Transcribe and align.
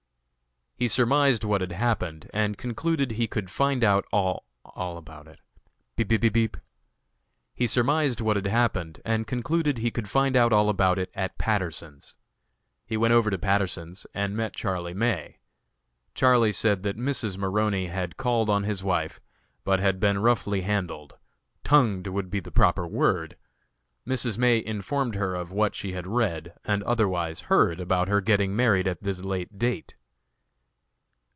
He 0.73 0.85
enquired 0.85 1.33
if 1.35 1.39
there 1.41 1.49
was 1.51 1.67
nothing 1.79 2.21
he 3.11 3.27
could 3.27 3.45
do 3.45 3.49
for 3.51 3.63
her, 3.65 3.71
and 3.71 3.77
she 5.95 6.05
said 6.09 6.23
no. 6.23 6.49
He 7.53 7.67
surmised 7.67 8.21
what 8.21 8.35
had 8.35 8.47
happened 8.47 8.99
and 9.05 9.27
concluded 9.27 9.77
he 9.77 9.91
could 9.91 10.09
find 10.09 10.35
out 10.35 10.51
all 10.51 10.67
about 10.69 10.97
it 10.97 11.11
at 11.13 11.37
Patterson's. 11.37 12.17
He 12.87 12.97
went 12.97 13.13
over 13.13 13.29
to 13.29 13.37
Patterson's 13.37 14.07
and 14.15 14.35
met 14.35 14.55
Charlie 14.55 14.95
May. 14.95 15.37
Charlie 16.15 16.51
said 16.51 16.81
that 16.81 16.97
Mrs. 16.97 17.37
Maroney 17.37 17.85
had 17.85 18.17
called 18.17 18.49
on 18.49 18.63
his 18.63 18.83
wife, 18.83 19.21
but 19.63 19.79
had 19.79 19.99
been 19.99 20.17
roughly 20.17 20.61
handled 20.61 21.19
tongued 21.63 22.07
would 22.07 22.31
be 22.31 22.39
the 22.39 22.49
proper 22.49 22.87
word. 22.87 23.37
Mrs. 24.07 24.39
May 24.39 24.57
informed 24.65 25.13
her 25.13 25.35
of 25.35 25.51
what 25.51 25.75
she 25.75 25.91
had 25.93 26.07
read 26.07 26.55
and 26.65 26.81
otherwise 26.85 27.41
heard 27.41 27.79
about 27.79 28.07
her 28.07 28.19
getting 28.19 28.55
married 28.55 28.87
at 28.87 29.03
this 29.03 29.19
late 29.19 29.59
date. 29.59 29.93